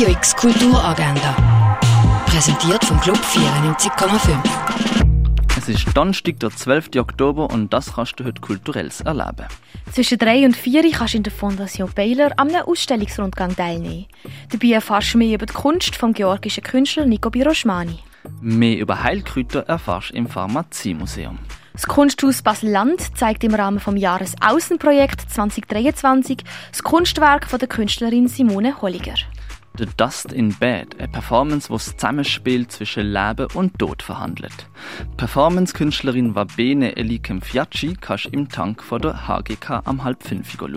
Radio 0.00 0.14
X 0.16 0.34
Kulturagenda. 0.34 1.78
Präsentiert 2.24 2.82
vom 2.86 2.98
Club 3.00 3.18
94,5. 3.18 4.42
Es 5.58 5.68
ist 5.68 5.94
Donnerstag, 5.94 6.40
der 6.40 6.48
12. 6.50 6.96
Oktober 6.96 7.50
und 7.50 7.70
das 7.70 7.92
kannst 7.92 8.18
du 8.18 8.24
heute 8.24 8.40
kulturelles 8.40 9.02
erleben. 9.02 9.46
Zwischen 9.92 10.16
3 10.16 10.46
und 10.46 10.56
4 10.56 10.90
kannst 10.90 11.12
du 11.12 11.18
in 11.18 11.22
der 11.24 11.32
Fondation 11.34 11.90
Baylor 11.94 12.30
am 12.38 12.48
Ausstellungsrundgang 12.48 13.54
teilnehmen. 13.54 14.06
Dabei 14.50 14.68
erfährst 14.68 15.12
du 15.12 15.18
mehr 15.18 15.34
über 15.34 15.44
die 15.44 15.52
Kunst 15.52 15.94
vom 15.94 16.14
georgischen 16.14 16.64
Künstler 16.64 17.04
Nico 17.04 17.28
Biroschmani. 17.28 17.98
Mehr 18.40 18.78
über 18.78 19.02
Heilkräuter 19.02 19.68
erfährst 19.68 20.12
du 20.12 20.14
im 20.14 20.28
Pharmaziemuseum. 20.28 21.38
Das 21.74 21.86
Kunsthaus 21.86 22.40
Basel-Land 22.40 23.18
zeigt 23.18 23.44
im 23.44 23.54
Rahmen 23.54 23.82
des 23.84 24.00
Jahresaußenprojekt 24.00 25.30
2023 25.30 26.38
das 26.70 26.82
Kunstwerk 26.82 27.46
von 27.46 27.58
der 27.58 27.68
Künstlerin 27.68 28.28
Simone 28.28 28.80
Holliger. 28.80 29.16
The 29.80 29.86
Dust 29.96 30.30
in 30.30 30.52
Bed, 30.52 30.88
eine 30.98 31.08
Performance, 31.08 31.70
wo 31.70 31.74
das 31.76 31.96
Zusammenspiel 31.96 32.68
zwischen 32.68 33.14
Leben 33.14 33.46
und 33.54 33.78
Tod 33.78 34.02
verhandelt. 34.02 34.68
Performance-Künstlerin 35.16 36.34
Wabene 36.34 36.98
Elikem 36.98 37.40
Fiacci 37.40 37.96
kannst 37.98 38.26
du 38.26 38.28
im 38.28 38.50
Tank 38.50 38.82
von 38.82 39.00
der 39.00 39.26
HGK 39.26 39.80
am 39.86 40.04
halb 40.04 40.22
fünf 40.22 40.50
schauen. 40.50 40.74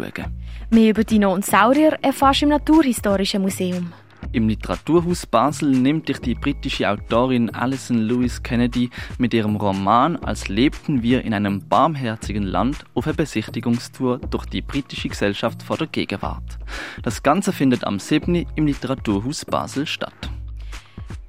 Mehr 0.70 0.92
über 0.92 1.04
Dino 1.04 1.34
und 1.34 1.46
Saurier 1.46 1.98
erfährst 2.02 2.44
du 2.44 2.46
im 2.46 2.52
Naturhistorischen 2.52 3.42
Museum. 3.42 3.92
Im 4.34 4.48
Literaturhaus 4.48 5.28
Basel 5.28 5.70
nimmt 5.70 6.10
dich 6.10 6.18
die 6.18 6.34
britische 6.34 6.90
Autorin 6.90 7.52
Alison 7.52 8.00
Lewis 8.00 8.42
Kennedy 8.42 8.90
mit 9.20 9.32
ihrem 9.32 9.56
Roman 9.58 10.16
Als 10.16 10.48
lebten 10.48 11.04
wir 11.04 11.24
in 11.24 11.36
einem 11.36 11.70
barmherzigen 11.70 12.42
Land 12.42 12.84
auf 12.96 13.06
eine 13.06 13.14
Besichtigungstour 13.14 14.18
durch 14.18 14.48
die 14.48 14.62
britische 14.62 15.10
Gesellschaft 15.10 15.62
vor 15.62 15.78
der 15.78 15.86
Gegenwart. 15.86 16.58
Das 17.04 17.22
Ganze 17.22 17.54
findet 17.54 17.84
am 17.84 18.00
7. 18.00 18.48
im 18.56 18.66
Literaturhaus 18.66 19.46
Basel 19.46 19.86
statt. 19.86 20.32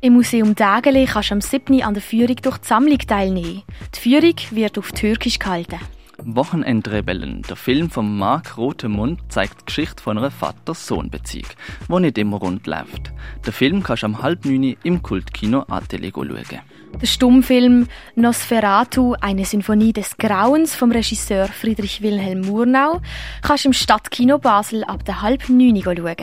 Im 0.01 0.15
Museum 0.15 0.55
Dageli 0.55 1.05
kannst 1.05 1.29
du 1.29 1.35
am 1.35 1.41
7. 1.43 1.83
an 1.83 1.93
der 1.93 2.03
Führung 2.03 2.37
durch 2.37 2.57
die 2.57 2.67
Sammlung 2.67 2.99
teilnehmen. 2.99 3.65
Die 3.95 4.01
Führung 4.01 4.37
wird 4.51 4.79
auf 4.79 4.93
Türkisch 4.93 5.39
gehalten. 5.39 5.79
Wochenendrebellen, 6.27 7.43
der 7.43 7.57
Film 7.57 7.91
von 7.91 8.17
Mark 8.17 8.57
Rotemund, 8.57 9.21
zeigt 9.29 9.61
die 9.61 9.65
Geschichte 9.67 10.03
von 10.03 10.17
einer 10.17 10.31
Vater-Sohn-Beziehung, 10.31 11.49
die 11.89 12.01
nicht 12.01 12.19
immer 12.19 12.39
rund 12.39 12.67
läuft. 12.67 13.13
Den 13.45 13.53
Film 13.53 13.83
kannst 13.83 14.03
du 14.03 14.07
am 14.07 14.23
halb 14.23 14.45
neun 14.45 14.77
im 14.83 15.03
Kultkino 15.03 15.65
Atelier 15.69 16.13
schauen. 16.15 16.61
Der 17.01 17.07
Stummfilm 17.07 17.89
Nosferatu, 18.15 19.15
eine 19.21 19.45
Sinfonie 19.45 19.93
des 19.93 20.17
Grauens 20.17 20.75
vom 20.75 20.93
Regisseur 20.93 21.49
Friedrich 21.49 22.01
Wilhelm 22.03 22.43
Murnau, 22.43 23.01
kannst 23.43 23.65
du 23.65 23.69
im 23.69 23.73
Stadtkino 23.73 24.39
Basel 24.39 24.85
ab 24.85 25.05
der 25.05 25.21
halb 25.21 25.49
neun 25.49 25.83
schauen. 25.83 26.17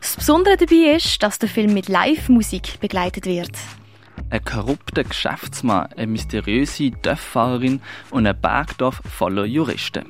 Das 0.00 0.16
Besondere 0.16 0.56
dabei 0.56 0.96
ist, 0.96 1.22
dass 1.22 1.38
der 1.38 1.48
Film 1.48 1.72
mit 1.72 1.88
Live-Musik 1.88 2.80
begleitet 2.80 3.26
wird. 3.26 3.52
Ein 4.30 4.44
korrupter 4.44 5.04
Geschäftsmann, 5.04 5.88
eine 5.96 6.06
mysteriöse 6.06 6.90
Dörffahrerin 6.90 7.80
und 8.10 8.26
ein 8.26 8.38
Bergdorf 8.38 9.00
voller 9.04 9.46
Juristen. 9.46 10.04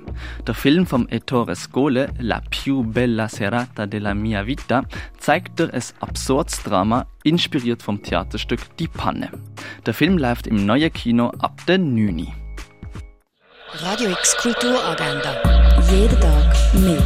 Der 0.47 0.55
Film 0.55 0.87
vom 0.87 1.07
Ettore 1.09 1.55
Scole, 1.55 2.13
La 2.19 2.43
più 2.51 2.83
bella 2.83 3.29
serata 3.29 3.87
della 3.87 4.15
mia 4.15 4.45
vita, 4.45 4.83
zeigt 5.19 5.61
dir 5.61 5.73
ein 5.73 5.83
absurdes 6.01 6.63
Drama, 6.65 7.07
inspiriert 7.23 7.83
vom 7.83 8.03
Theaterstück 8.03 8.77
Die 8.79 8.89
Panne. 8.89 9.31
Der 9.87 9.95
Film 9.95 10.19
läuft 10.19 10.49
im 10.49 10.67
neuen 10.67 10.93
Kino 10.93 11.31
ab 11.39 11.61
der 11.67 11.79
9. 11.79 12.27
Radio 13.75 14.11
X 14.11 14.37
Kulturagenda. 14.39 15.43
Jeden 15.91 16.21
Tag 16.21 16.57
mehr. 16.75 16.99